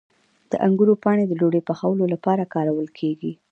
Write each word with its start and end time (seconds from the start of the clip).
د 0.49 0.53
انګورو 0.65 0.93
پاڼې 1.03 1.23
د 1.27 1.33
ډوډۍ 1.39 1.61
پخولو 1.69 2.05
لپاره 2.13 2.51
کارول 2.53 2.87
کیږي. 2.99 3.31